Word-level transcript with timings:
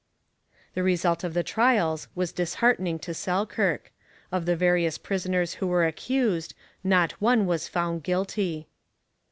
The 0.73 0.81
result 0.81 1.23
of 1.23 1.35
the 1.35 1.43
trials 1.43 2.07
was 2.15 2.31
disheartening 2.31 2.97
to 3.05 3.13
Selkirk. 3.13 3.91
Of 4.31 4.47
the 4.47 4.55
various 4.55 4.97
prisoners 4.97 5.53
who 5.61 5.67
were 5.67 5.85
accused 5.85 6.55
not 6.83 7.11
one 7.21 7.45
was 7.45 7.67
found 7.67 8.01
guilty. 8.01 8.67